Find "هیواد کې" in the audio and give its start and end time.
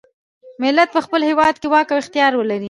1.29-1.67